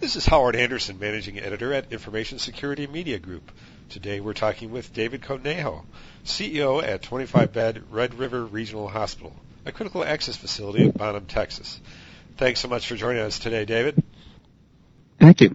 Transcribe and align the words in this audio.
This 0.00 0.16
is 0.16 0.24
Howard 0.24 0.56
Anderson, 0.56 0.98
Managing 0.98 1.38
Editor 1.38 1.74
at 1.74 1.92
Information 1.92 2.38
Security 2.38 2.86
Media 2.86 3.18
Group. 3.18 3.52
Today 3.90 4.20
we're 4.20 4.32
talking 4.32 4.70
with 4.70 4.94
David 4.94 5.20
Conejo, 5.20 5.84
CEO 6.24 6.82
at 6.82 7.02
25-bed 7.02 7.82
Red 7.90 8.14
River 8.14 8.46
Regional 8.46 8.88
Hospital, 8.88 9.36
a 9.66 9.72
critical 9.72 10.02
access 10.02 10.36
facility 10.36 10.84
in 10.84 10.92
Bonham, 10.92 11.26
Texas. 11.26 11.82
Thanks 12.38 12.60
so 12.60 12.68
much 12.68 12.88
for 12.88 12.96
joining 12.96 13.20
us 13.20 13.38
today, 13.38 13.66
David. 13.66 14.02
Thank 15.20 15.42
you. 15.42 15.54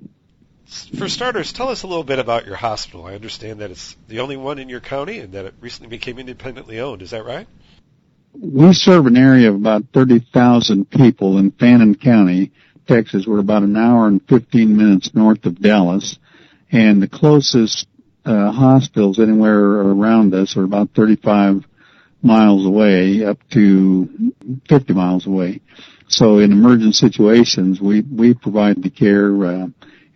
For 0.96 1.10
starters, 1.10 1.52
tell 1.52 1.70
us 1.70 1.82
a 1.82 1.88
little 1.88 2.04
bit 2.04 2.20
about 2.20 2.46
your 2.46 2.56
hospital. 2.56 3.08
I 3.08 3.16
understand 3.16 3.62
that 3.62 3.72
it's 3.72 3.98
the 4.08 4.20
only 4.20 4.38
one 4.38 4.60
in 4.60 4.70
your 4.70 4.80
county 4.80 5.18
and 5.18 5.34
that 5.34 5.46
it 5.46 5.56
recently 5.60 5.90
became 5.90 6.20
independently 6.20 6.80
owned. 6.80 7.02
Is 7.02 7.10
that 7.10 7.26
right? 7.26 7.48
We 8.40 8.74
serve 8.74 9.08
an 9.08 9.18
area 9.18 9.50
of 9.50 9.56
about 9.56 9.86
30,000 9.92 10.88
people 10.92 11.40
in 11.40 11.50
Fannin 11.50 11.96
County, 11.96 12.52
Texas. 12.88 13.26
We're 13.28 13.40
about 13.40 13.64
an 13.64 13.76
hour 13.76 14.08
and 14.08 14.22
15 14.28 14.76
minutes 14.76 15.14
north 15.14 15.46
of 15.46 15.60
Dallas, 15.62 16.18
and 16.72 17.02
the 17.02 17.08
closest 17.08 17.88
uh, 18.26 18.52
hospitals 18.52 19.20
anywhere 19.20 19.60
around 19.60 20.34
us 20.34 20.58
are 20.58 20.64
about 20.64 20.90
35 20.96 21.64
miles 22.22 22.66
away 22.66 23.24
up 23.24 23.38
to 23.52 24.34
50 24.68 24.94
miles 24.94 25.28
away. 25.28 25.62
So 26.08 26.40
in 26.40 26.52
emergent 26.52 26.96
situations, 26.96 27.80
we, 27.80 28.02
we 28.02 28.34
provide 28.34 28.82
the 28.82 28.90
care, 28.90 29.46
uh, 29.46 29.68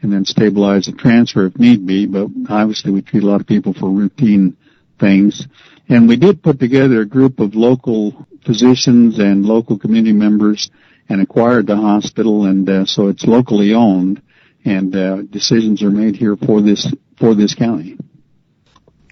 and 0.02 0.14
then 0.14 0.26
stabilize 0.26 0.86
the 0.86 0.94
transfer 0.94 1.45
if 1.45 1.59
need 1.59 1.86
be, 1.86 2.06
but 2.06 2.30
obviously 2.50 2.92
we 2.92 3.02
treat 3.02 3.23
a 3.23 3.28
lot 3.28 3.42
of 3.42 3.48
people 3.48 3.73
for 3.73 3.90
routine 3.90 4.56
things. 5.00 5.45
And 5.88 6.08
we 6.08 6.17
did 6.17 6.42
put 6.44 6.59
together 6.59 7.02
a 7.02 7.06
group 7.06 7.40
of 7.40 7.56
local 7.56 8.28
physicians 8.45 9.20
and 9.20 9.45
local 9.45 9.78
community 9.78 10.14
members 10.14 10.70
and 11.09 11.22
acquired 11.22 11.68
the 11.68 11.76
hospital, 11.76 12.45
and 12.45 12.70
uh, 12.70 12.86
so 12.86 13.08
it's 13.08 13.26
locally 13.26 13.73
owned, 13.73 14.22
and 14.63 14.95
uh, 14.95 15.23
decisions 15.23 15.81
are 15.81 15.89
made 15.89 16.16
here 16.16 16.38
for 16.38 16.61
this 16.61 16.94
for 17.17 17.34
this 17.36 17.56
county. 17.56 17.97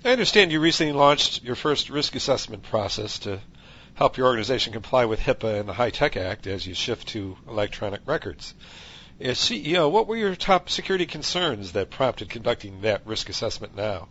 I 0.05 0.11
understand 0.11 0.51
you 0.51 0.61
recently 0.61 0.93
launched 0.93 1.43
your 1.43 1.55
first 1.55 1.89
risk 1.89 2.15
assessment 2.15 2.63
process 2.63 3.19
to 3.19 3.41
help 3.95 4.15
your 4.15 4.27
organization 4.27 4.71
comply 4.71 5.05
with 5.05 5.19
HIPAA 5.19 5.59
and 5.59 5.67
the 5.67 5.73
HITECH 5.73 6.15
Act 6.15 6.47
as 6.47 6.65
you 6.65 6.75
shift 6.75 7.09
to 7.09 7.35
electronic 7.47 8.01
records. 8.05 8.53
As 9.19 9.39
CEO, 9.39 9.91
what 9.91 10.07
were 10.07 10.15
your 10.15 10.35
top 10.35 10.69
security 10.69 11.07
concerns 11.07 11.71
that 11.71 11.89
prompted 11.89 12.29
conducting 12.29 12.81
that 12.81 13.05
risk 13.07 13.27
assessment 13.27 13.75
now? 13.75 14.07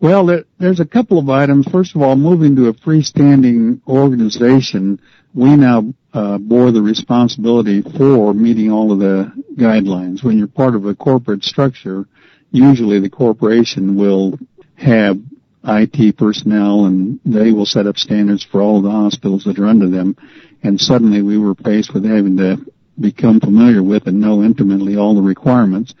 Well, 0.00 0.42
there's 0.58 0.80
a 0.80 0.86
couple 0.86 1.18
of 1.18 1.28
items. 1.28 1.68
First 1.68 1.94
of 1.94 2.02
all, 2.02 2.16
moving 2.16 2.56
to 2.56 2.68
a 2.68 2.72
freestanding 2.72 3.80
organization, 3.86 5.00
we 5.34 5.54
now 5.56 5.94
uh, 6.16 6.38
bore 6.38 6.72
the 6.72 6.80
responsibility 6.80 7.82
for 7.82 8.32
meeting 8.32 8.72
all 8.72 8.90
of 8.90 8.98
the 8.98 9.30
guidelines. 9.54 10.24
When 10.24 10.38
you're 10.38 10.46
part 10.46 10.74
of 10.74 10.86
a 10.86 10.94
corporate 10.94 11.44
structure, 11.44 12.06
usually 12.50 13.00
the 13.00 13.10
corporation 13.10 13.96
will 13.96 14.38
have 14.76 15.18
IT 15.62 16.16
personnel 16.16 16.86
and 16.86 17.20
they 17.26 17.52
will 17.52 17.66
set 17.66 17.86
up 17.86 17.98
standards 17.98 18.42
for 18.42 18.62
all 18.62 18.80
the 18.80 18.90
hospitals 18.90 19.44
that 19.44 19.58
are 19.58 19.66
under 19.66 19.90
them. 19.90 20.16
And 20.62 20.80
suddenly 20.80 21.20
we 21.20 21.36
were 21.36 21.54
faced 21.54 21.92
with 21.92 22.06
having 22.06 22.38
to 22.38 22.64
become 22.98 23.38
familiar 23.38 23.82
with 23.82 24.06
and 24.06 24.18
know 24.18 24.42
intimately 24.42 24.96
all 24.96 25.14
the 25.14 25.20
requirements. 25.20 25.94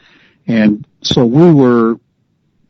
And 0.46 0.86
so 1.02 1.26
we 1.26 1.52
were 1.52 1.96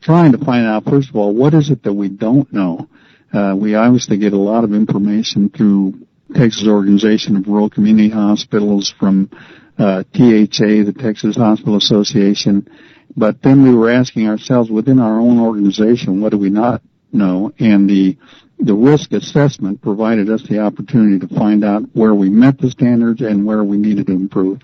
trying 0.01 0.33
to 0.33 0.37
find 0.37 0.65
out, 0.65 0.83
first 0.83 1.07
of 1.07 1.15
all, 1.15 1.33
what 1.33 1.53
is 1.53 1.69
it 1.69 1.83
that 1.83 1.93
we 1.93 2.09
don't 2.09 2.51
know? 2.51 2.89
Uh, 3.31 3.55
we 3.57 3.75
obviously 3.75 4.17
get 4.17 4.33
a 4.33 4.37
lot 4.37 4.65
of 4.65 4.73
information 4.73 5.49
through 5.49 6.06
Texas 6.33 6.67
Organization 6.67 7.35
of 7.37 7.47
Rural 7.47 7.69
Community 7.69 8.09
Hospitals 8.09 8.93
from 8.99 9.29
uh, 9.77 10.03
THA, 10.13 10.83
the 10.83 10.95
Texas 10.97 11.35
Hospital 11.35 11.77
Association. 11.77 12.69
But 13.15 13.41
then 13.41 13.63
we 13.63 13.73
were 13.73 13.89
asking 13.89 14.27
ourselves 14.27 14.69
within 14.69 14.99
our 14.99 15.19
own 15.19 15.39
organization, 15.39 16.21
what 16.21 16.31
do 16.31 16.37
we 16.37 16.49
not 16.49 16.81
know? 17.11 17.53
And 17.59 17.89
the 17.89 18.17
the 18.59 18.73
risk 18.73 19.11
assessment 19.11 19.81
provided 19.81 20.29
us 20.29 20.41
the 20.47 20.59
opportunity 20.59 21.19
to 21.19 21.27
find 21.27 21.63
out 21.63 21.83
where 21.93 22.15
we 22.15 22.29
met 22.29 22.57
the 22.57 22.71
standards 22.71 23.21
and 23.21 23.45
where 23.45 23.63
we 23.63 23.77
needed 23.77 24.07
to 24.07 24.13
improve. 24.13 24.61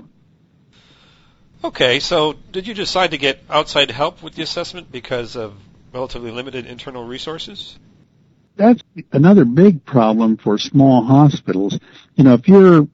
Okay, 1.63 1.99
so 1.99 2.33
did 2.51 2.67
you 2.67 2.73
decide 2.73 3.11
to 3.11 3.17
get 3.17 3.39
outside 3.49 3.91
help 3.91 4.23
with 4.23 4.33
the 4.33 4.41
assessment 4.41 4.91
because 4.91 5.35
of 5.35 5.53
relatively 5.93 6.31
limited 6.31 6.65
internal 6.65 7.05
resources? 7.05 7.77
That's 8.55 8.81
another 9.11 9.45
big 9.45 9.83
problem 9.83 10.37
for 10.37 10.57
small 10.57 11.03
hospitals. 11.03 11.79
You 12.15 12.23
know, 12.23 12.33
if 12.33 12.47
you're 12.47 12.87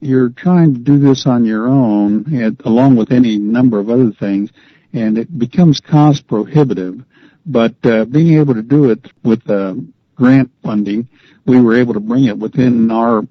you're 0.00 0.28
trying 0.28 0.74
to 0.74 0.80
do 0.80 0.98
this 0.98 1.26
on 1.26 1.44
your 1.44 1.66
own, 1.66 2.56
along 2.64 2.96
with 2.96 3.10
any 3.10 3.38
number 3.38 3.78
of 3.78 3.88
other 3.88 4.10
things, 4.12 4.50
and 4.92 5.16
it 5.16 5.38
becomes 5.38 5.80
cost 5.80 6.26
prohibitive. 6.26 7.02
But 7.46 7.74
uh, 7.84 8.04
being 8.04 8.38
able 8.38 8.54
to 8.54 8.62
do 8.62 8.90
it 8.90 9.00
with 9.22 9.48
uh, 9.48 9.74
grant 10.14 10.50
funding, 10.62 11.08
we 11.46 11.60
were 11.60 11.78
able 11.78 11.94
to 11.94 12.00
bring 12.00 12.24
it 12.24 12.38
within 12.38 12.90
our 12.90 13.22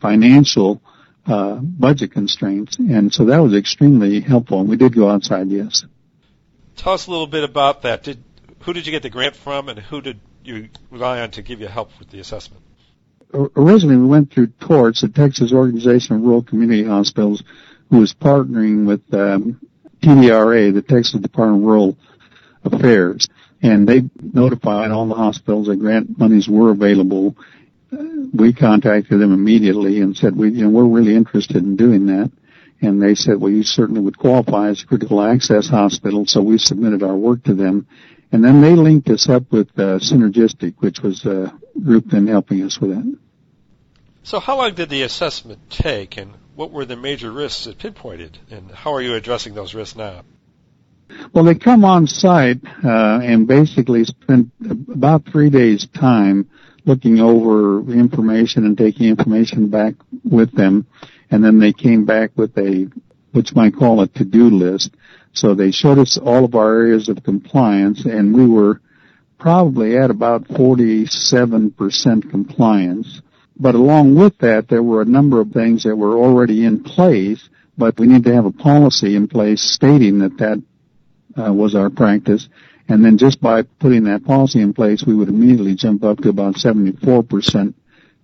financial 0.00 0.80
uh, 1.26 1.56
budget 1.56 2.12
constraints, 2.12 2.78
and 2.78 3.12
so 3.12 3.24
that 3.26 3.38
was 3.38 3.54
extremely 3.54 4.20
helpful. 4.20 4.60
And 4.60 4.68
we 4.68 4.76
did 4.76 4.94
go 4.94 5.10
outside, 5.10 5.48
yes. 5.48 5.84
Tell 6.76 6.92
us 6.92 7.06
a 7.06 7.10
little 7.10 7.26
bit 7.26 7.42
about 7.42 7.82
that. 7.82 8.04
Did 8.04 8.22
who 8.60 8.72
did 8.72 8.86
you 8.86 8.92
get 8.92 9.02
the 9.02 9.10
grant 9.10 9.36
from, 9.36 9.68
and 9.68 9.78
who 9.78 10.00
did 10.00 10.20
you 10.46 10.68
rely 10.90 11.20
on 11.20 11.30
to 11.32 11.42
give 11.42 11.60
you 11.60 11.68
help 11.68 11.90
with 11.98 12.10
the 12.10 12.20
assessment? 12.20 12.62
Originally, 13.34 13.96
we 13.96 14.06
went 14.06 14.32
through 14.32 14.48
TORCH, 14.60 15.00
the 15.00 15.08
Texas 15.08 15.52
Organization 15.52 16.16
of 16.16 16.22
Rural 16.22 16.42
Community 16.42 16.84
Hospitals, 16.84 17.42
who 17.90 17.98
was 17.98 18.14
partnering 18.14 18.86
with 18.86 19.02
um, 19.12 19.60
TDRA, 20.00 20.72
the 20.72 20.82
Texas 20.82 21.20
Department 21.20 21.62
of 21.62 21.66
Rural 21.66 21.98
Affairs, 22.64 23.28
and 23.62 23.88
they 23.88 24.02
notified 24.20 24.90
all 24.90 25.06
the 25.06 25.14
hospitals 25.14 25.66
that 25.66 25.76
grant 25.76 26.18
monies 26.18 26.48
were 26.48 26.70
available 26.70 27.36
we 27.90 28.52
contacted 28.52 29.20
them 29.20 29.32
immediately 29.32 30.00
and 30.00 30.16
said, 30.16 30.36
we, 30.36 30.50
you 30.50 30.64
know, 30.64 30.70
we're 30.70 30.84
really 30.84 31.14
interested 31.14 31.56
in 31.56 31.76
doing 31.76 32.06
that. 32.06 32.30
And 32.82 33.00
they 33.00 33.14
said, 33.14 33.40
well, 33.40 33.50
you 33.50 33.62
certainly 33.62 34.02
would 34.02 34.18
qualify 34.18 34.68
as 34.68 34.82
a 34.82 34.86
critical 34.86 35.22
access 35.22 35.68
hospital. 35.68 36.26
So 36.26 36.42
we 36.42 36.58
submitted 36.58 37.02
our 37.02 37.16
work 37.16 37.44
to 37.44 37.54
them. 37.54 37.86
And 38.32 38.44
then 38.44 38.60
they 38.60 38.74
linked 38.74 39.08
us 39.08 39.28
up 39.28 39.50
with 39.52 39.68
uh, 39.78 39.98
Synergistic, 39.98 40.74
which 40.78 41.00
was 41.00 41.24
a 41.24 41.56
group 41.82 42.06
then 42.10 42.26
helping 42.26 42.62
us 42.62 42.78
with 42.80 42.90
that. 42.90 43.18
So 44.22 44.40
how 44.40 44.56
long 44.58 44.74
did 44.74 44.88
the 44.88 45.02
assessment 45.02 45.70
take 45.70 46.16
and 46.16 46.34
what 46.56 46.72
were 46.72 46.84
the 46.84 46.96
major 46.96 47.30
risks 47.30 47.66
it 47.66 47.78
pinpointed 47.78 48.38
and 48.50 48.70
how 48.70 48.92
are 48.94 49.02
you 49.02 49.14
addressing 49.14 49.54
those 49.54 49.74
risks 49.74 49.96
now? 49.96 50.22
Well, 51.32 51.44
they 51.44 51.54
come 51.54 51.84
on 51.84 52.06
site 52.06 52.60
uh, 52.84 53.20
and 53.22 53.46
basically 53.46 54.04
spend 54.04 54.50
about 54.92 55.26
three 55.26 55.50
days' 55.50 55.86
time 55.86 56.50
looking 56.84 57.20
over 57.20 57.80
information 57.92 58.64
and 58.64 58.76
taking 58.76 59.08
information 59.08 59.68
back 59.68 59.94
with 60.24 60.52
them. 60.52 60.86
And 61.30 61.44
then 61.44 61.58
they 61.58 61.72
came 61.72 62.04
back 62.04 62.30
with 62.36 62.56
a, 62.58 62.88
you 63.36 63.56
might 63.56 63.76
call 63.76 64.00
a 64.00 64.08
to-do 64.08 64.50
list. 64.50 64.94
So 65.32 65.54
they 65.54 65.70
showed 65.70 65.98
us 65.98 66.18
all 66.18 66.44
of 66.44 66.54
our 66.54 66.74
areas 66.74 67.08
of 67.08 67.22
compliance 67.22 68.04
and 68.04 68.34
we 68.34 68.48
were 68.48 68.80
probably 69.38 69.96
at 69.96 70.10
about 70.10 70.44
47% 70.48 72.30
compliance. 72.30 73.20
But 73.58 73.74
along 73.74 74.14
with 74.14 74.38
that, 74.38 74.68
there 74.68 74.82
were 74.82 75.02
a 75.02 75.06
number 75.06 75.40
of 75.40 75.50
things 75.50 75.84
that 75.84 75.96
were 75.96 76.16
already 76.16 76.64
in 76.64 76.82
place, 76.82 77.48
but 77.76 77.98
we 77.98 78.06
need 78.06 78.24
to 78.24 78.34
have 78.34 78.46
a 78.46 78.52
policy 78.52 79.16
in 79.16 79.28
place 79.28 79.62
stating 79.62 80.20
that 80.20 80.38
that 80.38 80.62
uh, 81.42 81.52
was 81.52 81.74
our 81.74 81.90
practice 81.90 82.48
and 82.88 83.04
then 83.04 83.18
just 83.18 83.40
by 83.40 83.62
putting 83.62 84.04
that 84.04 84.24
policy 84.24 84.60
in 84.60 84.72
place, 84.72 85.04
we 85.04 85.14
would 85.14 85.28
immediately 85.28 85.74
jump 85.74 86.04
up 86.04 86.18
to 86.18 86.28
about 86.28 86.54
74% 86.54 87.74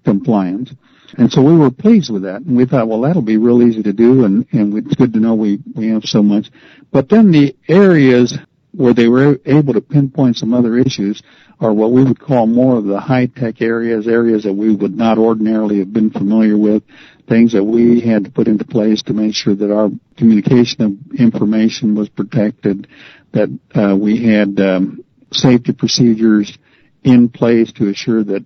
compliance. 0.04 0.72
And 1.18 1.30
so 1.30 1.42
we 1.42 1.56
were 1.56 1.70
pleased 1.70 2.10
with 2.10 2.22
that. 2.22 2.42
And 2.42 2.56
we 2.56 2.64
thought, 2.64 2.88
well, 2.88 3.02
that'll 3.02 3.22
be 3.22 3.36
real 3.36 3.62
easy 3.62 3.82
to 3.82 3.92
do 3.92 4.24
and, 4.24 4.46
and 4.52 4.76
it's 4.78 4.94
good 4.94 5.12
to 5.12 5.20
know 5.20 5.34
we, 5.34 5.60
we 5.74 5.88
have 5.88 6.04
so 6.04 6.22
much. 6.22 6.50
But 6.90 7.08
then 7.08 7.30
the 7.30 7.56
areas 7.68 8.36
where 8.72 8.94
they 8.94 9.08
were 9.08 9.38
able 9.44 9.74
to 9.74 9.80
pinpoint 9.80 10.36
some 10.36 10.54
other 10.54 10.78
issues 10.78 11.22
are 11.60 11.72
what 11.72 11.92
we 11.92 12.02
would 12.02 12.18
call 12.18 12.46
more 12.46 12.78
of 12.78 12.84
the 12.84 12.98
high-tech 12.98 13.60
areas, 13.60 14.08
areas 14.08 14.44
that 14.44 14.52
we 14.54 14.74
would 14.74 14.96
not 14.96 15.18
ordinarily 15.18 15.78
have 15.78 15.92
been 15.92 16.10
familiar 16.10 16.56
with, 16.56 16.82
things 17.28 17.52
that 17.52 17.62
we 17.62 18.00
had 18.00 18.24
to 18.24 18.30
put 18.30 18.48
into 18.48 18.64
place 18.64 19.02
to 19.02 19.12
make 19.12 19.34
sure 19.34 19.54
that 19.54 19.70
our 19.70 19.90
communication 20.16 20.82
of 20.82 21.20
information 21.20 21.94
was 21.94 22.08
protected, 22.08 22.88
that 23.32 23.48
uh, 23.74 23.94
we 23.94 24.24
had 24.24 24.58
um, 24.58 25.04
safety 25.32 25.72
procedures 25.72 26.56
in 27.04 27.28
place 27.28 27.72
to 27.72 27.88
assure 27.88 28.24
that 28.24 28.44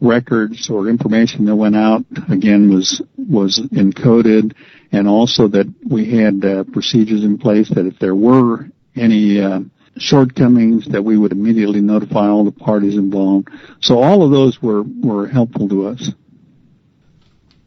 records 0.00 0.68
or 0.68 0.88
information 0.88 1.46
that 1.46 1.56
went 1.56 1.76
out 1.76 2.04
again 2.28 2.72
was 2.72 3.02
was 3.16 3.58
encoded, 3.58 4.54
and 4.92 5.08
also 5.08 5.48
that 5.48 5.66
we 5.84 6.10
had 6.10 6.44
uh, 6.44 6.64
procedures 6.64 7.24
in 7.24 7.38
place 7.38 7.68
that 7.70 7.86
if 7.86 7.98
there 7.98 8.14
were 8.14 8.68
any 8.94 9.40
uh, 9.40 9.60
shortcomings, 9.96 10.86
that 10.88 11.02
we 11.02 11.16
would 11.16 11.32
immediately 11.32 11.80
notify 11.80 12.28
all 12.28 12.44
the 12.44 12.52
parties 12.52 12.94
involved. 12.94 13.48
So 13.80 14.02
all 14.02 14.22
of 14.22 14.30
those 14.30 14.60
were 14.60 14.82
were 14.82 15.26
helpful 15.26 15.68
to 15.68 15.88
us. 15.88 16.10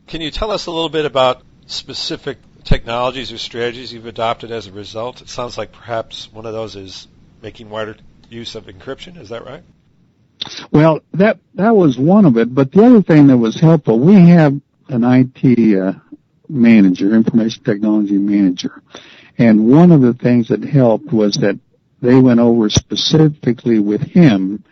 Can 0.07 0.21
you 0.21 0.31
tell 0.31 0.51
us 0.51 0.65
a 0.65 0.71
little 0.71 0.89
bit 0.89 1.05
about 1.05 1.43
specific 1.67 2.37
technologies 2.63 3.31
or 3.31 3.37
strategies 3.37 3.93
you've 3.93 4.07
adopted 4.07 4.51
as 4.51 4.67
a 4.67 4.71
result? 4.71 5.21
It 5.21 5.29
sounds 5.29 5.57
like 5.57 5.71
perhaps 5.71 6.31
one 6.31 6.45
of 6.45 6.53
those 6.53 6.75
is 6.75 7.07
making 7.41 7.69
wider 7.69 7.95
use 8.29 8.55
of 8.55 8.65
encryption. 8.65 9.19
Is 9.19 9.29
that 9.29 9.45
right? 9.45 9.63
Well, 10.71 11.01
that 11.13 11.39
that 11.55 11.75
was 11.75 11.97
one 11.97 12.25
of 12.25 12.37
it. 12.37 12.53
But 12.53 12.71
the 12.71 12.85
other 12.85 13.01
thing 13.01 13.27
that 13.27 13.37
was 13.37 13.59
helpful, 13.59 13.99
we 13.99 14.29
have 14.29 14.53
an 14.87 15.03
IT 15.03 15.79
uh, 15.79 15.93
manager, 16.47 17.15
information 17.15 17.63
technology 17.63 18.17
manager, 18.17 18.81
and 19.37 19.69
one 19.69 19.91
of 19.91 20.01
the 20.01 20.13
things 20.13 20.49
that 20.49 20.63
helped 20.63 21.11
was 21.11 21.35
that 21.35 21.59
they 22.01 22.15
went 22.15 22.39
over 22.39 22.69
specifically 22.69 23.79
with 23.79 24.01
him 24.01 24.63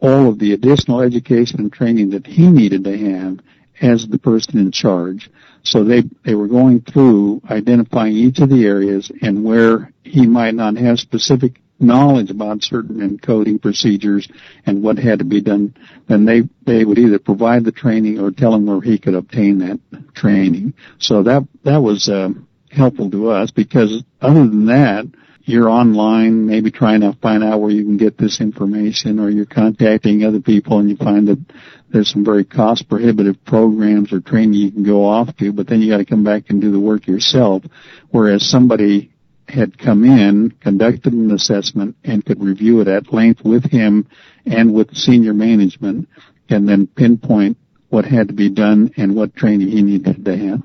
all 0.00 0.28
of 0.28 0.38
the 0.38 0.52
additional 0.52 1.00
education 1.00 1.60
and 1.60 1.72
training 1.72 2.10
that 2.10 2.26
he 2.26 2.48
needed 2.48 2.84
to 2.84 2.96
have 2.96 3.38
as 3.80 4.06
the 4.06 4.18
person 4.18 4.58
in 4.58 4.72
charge. 4.72 5.30
So 5.62 5.84
they, 5.84 6.04
they 6.24 6.34
were 6.34 6.48
going 6.48 6.80
through 6.80 7.42
identifying 7.50 8.14
each 8.14 8.38
of 8.38 8.48
the 8.48 8.64
areas 8.64 9.10
and 9.20 9.44
where 9.44 9.92
he 10.02 10.26
might 10.26 10.54
not 10.54 10.76
have 10.76 10.98
specific 10.98 11.60
knowledge 11.80 12.30
about 12.30 12.62
certain 12.62 12.96
encoding 12.98 13.60
procedures 13.60 14.28
and 14.66 14.82
what 14.82 14.98
had 14.98 15.20
to 15.20 15.24
be 15.24 15.40
done, 15.40 15.74
then 16.08 16.24
they, 16.24 16.42
they 16.66 16.84
would 16.84 16.98
either 16.98 17.18
provide 17.18 17.64
the 17.64 17.72
training 17.72 18.18
or 18.18 18.30
tell 18.30 18.54
him 18.54 18.66
where 18.66 18.80
he 18.80 18.98
could 18.98 19.14
obtain 19.14 19.58
that 19.58 19.80
training. 20.14 20.74
So 20.98 21.22
that, 21.22 21.46
that 21.64 21.78
was, 21.78 22.08
uh, 22.08 22.30
helpful 22.70 23.10
to 23.10 23.30
us 23.30 23.50
because 23.50 24.02
other 24.20 24.46
than 24.46 24.66
that, 24.66 25.06
you're 25.42 25.68
online, 25.68 26.46
maybe 26.46 26.70
trying 26.70 27.00
to 27.00 27.16
find 27.20 27.42
out 27.42 27.60
where 27.60 27.70
you 27.70 27.82
can 27.82 27.96
get 27.96 28.16
this 28.16 28.40
information 28.40 29.18
or 29.18 29.30
you're 29.30 29.46
contacting 29.46 30.24
other 30.24 30.40
people 30.40 30.78
and 30.78 30.88
you 30.88 30.96
find 30.96 31.28
that 31.28 31.44
there's 31.88 32.10
some 32.10 32.24
very 32.24 32.44
cost 32.44 32.88
prohibitive 32.88 33.44
programs 33.44 34.12
or 34.12 34.20
training 34.20 34.52
you 34.52 34.70
can 34.70 34.84
go 34.84 35.04
off 35.04 35.34
to, 35.38 35.52
but 35.52 35.66
then 35.66 35.80
you 35.80 35.90
got 35.90 35.98
to 35.98 36.04
come 36.04 36.22
back 36.22 36.50
and 36.50 36.60
do 36.60 36.70
the 36.70 36.78
work 36.78 37.06
yourself. 37.06 37.64
Whereas 38.10 38.48
somebody 38.48 39.12
had 39.50 39.78
come 39.78 40.04
in, 40.04 40.50
conducted 40.50 41.12
an 41.12 41.30
assessment, 41.30 41.96
and 42.04 42.24
could 42.24 42.42
review 42.42 42.80
it 42.80 42.88
at 42.88 43.12
length 43.12 43.44
with 43.44 43.64
him 43.64 44.06
and 44.46 44.72
with 44.72 44.96
senior 44.96 45.34
management, 45.34 46.08
and 46.48 46.68
then 46.68 46.86
pinpoint 46.86 47.58
what 47.88 48.04
had 48.04 48.28
to 48.28 48.34
be 48.34 48.48
done 48.48 48.92
and 48.96 49.14
what 49.14 49.34
training 49.34 49.68
he 49.68 49.82
needed 49.82 50.24
to 50.24 50.36
have. 50.36 50.62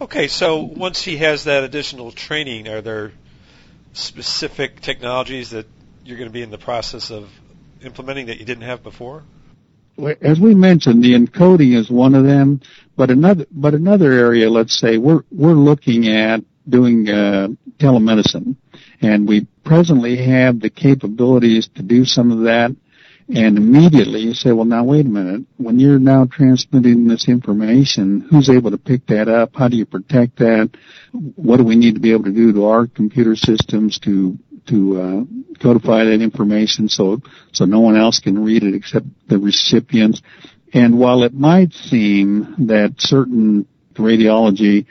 Okay, 0.00 0.28
so 0.28 0.62
once 0.62 1.02
he 1.02 1.18
has 1.18 1.44
that 1.44 1.62
additional 1.62 2.10
training, 2.10 2.68
are 2.68 2.80
there 2.80 3.12
specific 3.92 4.80
technologies 4.80 5.50
that 5.50 5.66
you're 6.04 6.18
going 6.18 6.28
to 6.28 6.32
be 6.32 6.42
in 6.42 6.50
the 6.50 6.58
process 6.58 7.10
of 7.10 7.30
implementing 7.82 8.26
that 8.26 8.38
you 8.38 8.44
didn't 8.44 8.64
have 8.64 8.82
before? 8.82 9.22
As 10.20 10.40
we 10.40 10.54
mentioned, 10.54 11.04
the 11.04 11.14
encoding 11.14 11.76
is 11.76 11.88
one 11.88 12.16
of 12.16 12.24
them, 12.24 12.60
but 12.96 13.10
another 13.10 13.46
but 13.52 13.74
another 13.74 14.10
area, 14.10 14.50
let's 14.50 14.76
say, 14.76 14.98
we're 14.98 15.22
we're 15.30 15.52
looking 15.52 16.08
at 16.08 16.40
doing 16.68 17.08
uh, 17.08 17.48
telemedicine, 17.78 18.56
and 19.00 19.28
we 19.28 19.46
presently 19.64 20.16
have 20.16 20.60
the 20.60 20.70
capabilities 20.70 21.68
to 21.74 21.82
do 21.82 22.04
some 22.04 22.30
of 22.30 22.40
that. 22.40 22.74
And 23.26 23.56
immediately 23.56 24.20
you 24.20 24.34
say, 24.34 24.52
well, 24.52 24.66
now 24.66 24.84
wait 24.84 25.06
a 25.06 25.08
minute. 25.08 25.46
When 25.56 25.78
you're 25.78 25.98
now 25.98 26.26
transmitting 26.26 27.08
this 27.08 27.26
information, 27.26 28.20
who's 28.30 28.50
able 28.50 28.70
to 28.72 28.78
pick 28.78 29.06
that 29.06 29.28
up? 29.28 29.56
How 29.56 29.68
do 29.68 29.78
you 29.78 29.86
protect 29.86 30.36
that? 30.40 30.70
What 31.12 31.56
do 31.56 31.64
we 31.64 31.76
need 31.76 31.94
to 31.94 32.00
be 32.00 32.12
able 32.12 32.24
to 32.24 32.32
do 32.32 32.52
to 32.52 32.66
our 32.66 32.86
computer 32.86 33.34
systems 33.34 33.98
to 34.00 34.38
to 34.66 35.00
uh, 35.00 35.58
codify 35.60 36.04
that 36.04 36.22
information 36.22 36.88
so 36.88 37.20
so 37.52 37.64
no 37.66 37.80
one 37.80 37.96
else 37.96 38.18
can 38.18 38.44
read 38.44 38.62
it 38.62 38.74
except 38.74 39.06
the 39.26 39.38
recipients? 39.38 40.20
And 40.74 40.98
while 40.98 41.22
it 41.22 41.32
might 41.32 41.72
seem 41.72 42.66
that 42.66 42.96
certain 42.98 43.66
radiology 43.94 44.86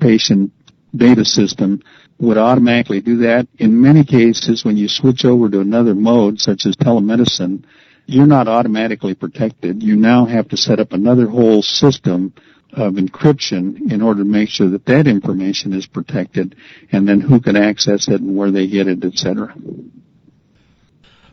patient 0.00 0.52
data 0.94 1.24
system 1.24 1.82
would 2.18 2.38
automatically 2.38 3.00
do 3.00 3.18
that. 3.18 3.46
In 3.58 3.80
many 3.80 4.04
cases, 4.04 4.64
when 4.64 4.76
you 4.76 4.88
switch 4.88 5.24
over 5.24 5.48
to 5.48 5.60
another 5.60 5.94
mode, 5.94 6.40
such 6.40 6.66
as 6.66 6.76
telemedicine, 6.76 7.64
you're 8.06 8.26
not 8.26 8.48
automatically 8.48 9.14
protected. 9.14 9.82
You 9.82 9.96
now 9.96 10.24
have 10.24 10.48
to 10.48 10.56
set 10.56 10.80
up 10.80 10.92
another 10.92 11.26
whole 11.26 11.62
system 11.62 12.32
of 12.72 12.94
encryption 12.94 13.92
in 13.92 14.02
order 14.02 14.22
to 14.22 14.28
make 14.28 14.48
sure 14.48 14.68
that 14.70 14.86
that 14.86 15.06
information 15.06 15.72
is 15.72 15.86
protected 15.86 16.56
and 16.92 17.08
then 17.08 17.20
who 17.20 17.40
can 17.40 17.56
access 17.56 18.08
it 18.08 18.20
and 18.20 18.36
where 18.36 18.50
they 18.50 18.66
get 18.66 18.88
it, 18.88 19.04
etc. 19.04 19.54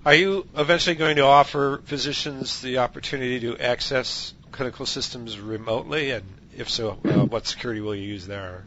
Are 0.06 0.14
you 0.14 0.48
eventually 0.56 0.96
going 0.96 1.16
to 1.16 1.24
offer 1.24 1.82
physicians 1.86 2.62
the 2.62 2.78
opportunity 2.78 3.40
to 3.42 3.58
access 3.58 4.34
clinical 4.52 4.86
systems 4.86 5.40
remotely? 5.40 6.12
And 6.12 6.26
if 6.56 6.70
so, 6.70 7.00
uh, 7.04 7.26
what 7.26 7.48
security 7.48 7.82
will 7.82 7.96
you 7.96 8.08
use 8.08 8.28
there? 8.28 8.66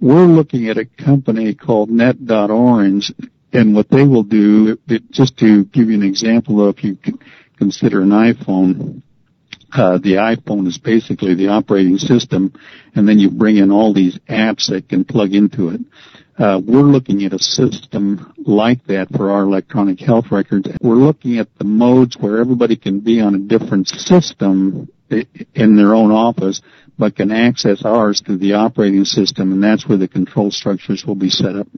We're 0.00 0.26
looking 0.26 0.68
at 0.68 0.78
a 0.78 0.84
company 0.84 1.54
called 1.54 1.90
Net.Orange, 1.90 3.12
and 3.52 3.74
what 3.74 3.88
they 3.88 4.02
will 4.02 4.22
do, 4.22 4.78
it, 4.88 5.10
just 5.10 5.38
to 5.38 5.64
give 5.64 5.88
you 5.88 5.94
an 5.94 6.02
example, 6.02 6.68
if 6.68 6.84
you 6.84 6.98
consider 7.56 8.02
an 8.02 8.10
iPhone, 8.10 9.02
uh, 9.72 9.98
the 9.98 10.14
iPhone 10.14 10.66
is 10.66 10.78
basically 10.78 11.34
the 11.34 11.48
operating 11.48 11.98
system, 11.98 12.52
and 12.94 13.08
then 13.08 13.18
you 13.18 13.30
bring 13.30 13.56
in 13.56 13.70
all 13.70 13.92
these 13.94 14.18
apps 14.28 14.68
that 14.68 14.88
can 14.88 15.04
plug 15.04 15.34
into 15.34 15.70
it. 15.70 15.80
Uh, 16.38 16.60
we're 16.64 16.82
looking 16.82 17.24
at 17.24 17.32
a 17.32 17.38
system 17.38 18.34
like 18.44 18.84
that 18.84 19.08
for 19.16 19.30
our 19.30 19.42
electronic 19.42 19.98
health 19.98 20.26
records. 20.30 20.68
We're 20.82 20.94
looking 20.96 21.38
at 21.38 21.48
the 21.56 21.64
modes 21.64 22.16
where 22.18 22.38
everybody 22.38 22.76
can 22.76 23.00
be 23.00 23.22
on 23.22 23.34
a 23.34 23.38
different 23.38 23.88
system 23.88 24.88
in 25.10 25.76
their 25.76 25.94
own 25.94 26.10
office, 26.10 26.62
but 26.98 27.16
can 27.16 27.30
access 27.30 27.84
ours 27.84 28.20
through 28.20 28.38
the 28.38 28.54
operating 28.54 29.04
system, 29.04 29.52
and 29.52 29.62
that's 29.62 29.86
where 29.86 29.98
the 29.98 30.08
control 30.08 30.50
structures 30.50 31.04
will 31.04 31.14
be 31.14 31.30
set 31.30 31.56
up. 31.56 31.68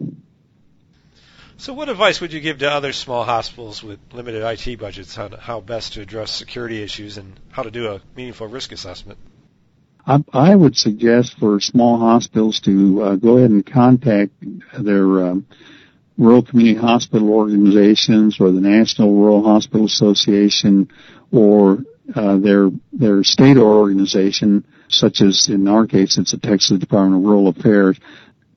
So, 1.56 1.74
what 1.74 1.88
advice 1.88 2.20
would 2.20 2.32
you 2.32 2.40
give 2.40 2.58
to 2.58 2.70
other 2.70 2.92
small 2.92 3.24
hospitals 3.24 3.82
with 3.82 3.98
limited 4.12 4.42
IT 4.44 4.78
budgets 4.78 5.18
on 5.18 5.32
how 5.32 5.60
best 5.60 5.94
to 5.94 6.00
address 6.00 6.30
security 6.30 6.82
issues 6.82 7.18
and 7.18 7.38
how 7.50 7.64
to 7.64 7.70
do 7.70 7.88
a 7.88 8.00
meaningful 8.14 8.46
risk 8.46 8.70
assessment? 8.70 9.18
I, 10.06 10.22
I 10.32 10.54
would 10.54 10.76
suggest 10.76 11.36
for 11.38 11.58
small 11.58 11.98
hospitals 11.98 12.60
to 12.60 13.02
uh, 13.02 13.14
go 13.16 13.38
ahead 13.38 13.50
and 13.50 13.66
contact 13.66 14.32
their 14.78 15.26
um, 15.26 15.46
rural 16.16 16.42
community 16.42 16.78
hospital 16.78 17.30
organizations 17.30 18.40
or 18.40 18.52
the 18.52 18.60
National 18.60 19.12
Rural 19.12 19.42
Hospital 19.42 19.86
Association 19.86 20.90
or 21.32 21.78
uh, 22.14 22.38
their 22.38 22.70
their 22.92 23.22
state 23.22 23.56
organization, 23.56 24.64
such 24.88 25.20
as 25.20 25.48
in 25.48 25.68
our 25.68 25.86
case, 25.86 26.18
it's 26.18 26.32
the 26.32 26.38
Texas 26.38 26.78
Department 26.78 27.22
of 27.22 27.28
Rural 27.28 27.48
Affairs, 27.48 27.98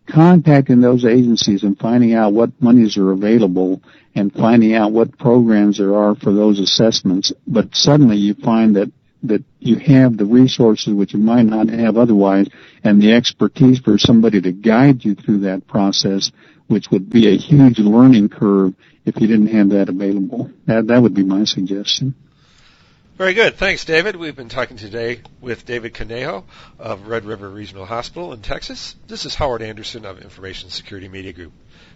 contacting 0.08 0.82
those 0.82 1.06
agencies 1.06 1.64
and 1.64 1.78
finding 1.78 2.14
out 2.14 2.34
what 2.34 2.62
monies 2.62 2.98
are 2.98 3.12
available 3.12 3.82
and 4.16 4.34
finding 4.34 4.74
out 4.74 4.92
what 4.92 5.18
programs 5.18 5.78
there 5.78 5.96
are 5.96 6.16
for 6.16 6.34
those 6.34 6.60
assessments. 6.60 7.34
But 7.48 7.76
suddenly 7.76 8.18
you 8.18 8.34
find 8.36 8.76
that 8.76 8.92
that 9.24 9.44
you 9.60 9.78
have 9.78 10.18
the 10.18 10.26
resources 10.26 10.94
which 10.94 11.14
you 11.14 11.20
might 11.20 11.44
not 11.44 11.70
have 11.70 11.96
otherwise 11.96 12.48
and 12.84 13.00
the 13.00 13.14
expertise 13.14 13.80
for 13.80 13.98
somebody 13.98 14.42
to 14.42 14.52
guide 14.52 15.06
you 15.06 15.14
through 15.14 15.42
that 15.42 15.68
process, 15.68 16.32
which 16.68 16.90
would 16.90 17.08
be 17.08 17.28
a 17.28 17.38
huge 17.38 17.78
learning 17.78 18.30
curve 18.30 18.74
if 19.06 19.22
you 19.22 19.28
didn't 19.28 19.48
have 19.48 19.70
that 19.70 19.90
available. 19.90 20.50
That, 20.66 20.88
that 20.88 21.02
would 21.02 21.14
be 21.14 21.24
my 21.24 21.44
suggestion. 21.44 22.16
Very 23.18 23.34
good. 23.34 23.56
Thanks, 23.56 23.86
David. 23.86 24.16
We've 24.16 24.36
been 24.36 24.50
talking 24.50 24.78
today 24.78 25.22
with 25.42 25.66
David 25.66 25.94
Conejo 25.94 26.46
of 26.80 27.08
Red 27.08 27.26
River 27.26 27.50
Regional 27.50 27.86
Hospital 27.86 28.34
in 28.34 28.42
Texas. 28.42 28.96
This 29.08 29.26
is 29.26 29.36
Howard 29.36 29.62
Anderson 29.62 30.06
of 30.06 30.22
Information 30.22 30.70
Security 30.70 31.08
Media 31.08 31.34
Group. 31.34 31.52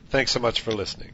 Thanks 0.10 0.32
so 0.32 0.40
much 0.40 0.62
for 0.62 0.72
listening. 0.72 1.14